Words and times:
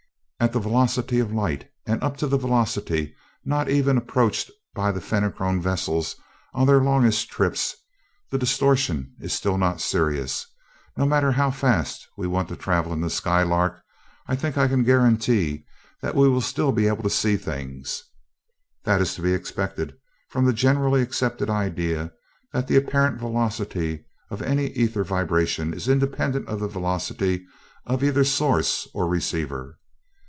At 0.43 0.53
the 0.53 0.59
velocity 0.59 1.19
of 1.19 1.31
light, 1.31 1.69
and 1.85 2.01
up 2.01 2.17
to 2.17 2.25
a 2.25 2.29
velocity 2.29 3.13
not 3.45 3.69
even 3.69 3.95
approached 3.95 4.49
by 4.73 4.91
the 4.91 4.99
Fenachrone 4.99 5.61
vessels 5.61 6.15
on 6.51 6.65
their 6.65 6.81
longest 6.81 7.29
trips, 7.29 7.75
the 8.31 8.39
distortion 8.39 9.13
is 9.19 9.33
still 9.33 9.59
not 9.59 9.79
serious 9.81 10.47
no 10.97 11.05
matter 11.05 11.33
how 11.33 11.51
fast 11.51 12.07
we 12.17 12.25
want 12.25 12.49
to 12.49 12.55
travel 12.55 12.91
in 12.91 13.01
the 13.01 13.09
Skylark, 13.11 13.83
I 14.27 14.35
think 14.35 14.57
I 14.57 14.67
can 14.67 14.83
guarantee 14.83 15.63
that 16.01 16.15
we 16.15 16.27
will 16.27 16.41
still 16.41 16.71
be 16.71 16.87
able 16.87 17.03
to 17.03 17.07
see 17.11 17.37
things. 17.37 18.01
That 18.83 18.99
is 18.99 19.13
to 19.13 19.21
be 19.21 19.33
expected 19.35 19.93
from 20.29 20.45
the 20.45 20.53
generally 20.53 21.03
accepted 21.03 21.51
idea 21.51 22.13
that 22.51 22.65
the 22.67 22.77
apparent 22.77 23.19
velocity 23.19 24.05
of 24.31 24.41
any 24.41 24.69
ether 24.71 25.03
vibration 25.03 25.71
is 25.71 25.87
independent 25.87 26.47
of 26.47 26.59
the 26.61 26.67
velocity 26.67 27.45
of 27.85 28.03
either 28.03 28.23
source 28.23 28.87
or 28.95 29.05
receiver. 29.07 29.77